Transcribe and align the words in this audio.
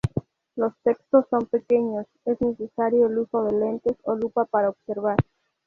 Los 0.55 0.73
textos 0.83 1.25
son 1.29 1.45
pequeños, 1.45 2.07
es 2.25 2.41
necesario 2.41 3.05
el 3.05 3.19
uso 3.19 3.43
de 3.43 3.51
lentes 3.55 3.95
o 4.01 4.15
lupa 4.15 4.45
para 4.45 4.69
observar. 4.69 5.19